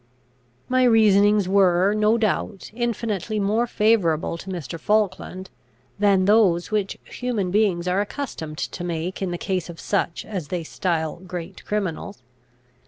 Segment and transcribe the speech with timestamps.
[0.67, 4.79] My reasonings were, no doubt, infinitely more favourable to Mr.
[4.79, 5.51] Falkland,
[5.99, 10.47] than those which human beings are accustomed to make in the case of such as
[10.47, 12.23] they style great criminals.